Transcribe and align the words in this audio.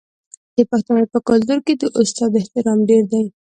د 0.55 0.59
پښتنو 0.71 1.03
په 1.13 1.19
کلتور 1.29 1.59
کې 1.65 1.73
د 1.81 1.83
استاد 1.99 2.31
احترام 2.39 2.79
ډیر 2.89 3.03
دی. 3.11 3.23